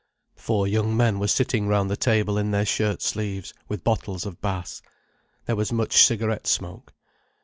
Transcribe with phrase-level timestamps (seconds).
[0.35, 4.41] Four young men were sitting round the table in their shirt sleeves, with bottles of
[4.41, 4.81] Bass.
[5.45, 6.93] There was much cigarette smoke.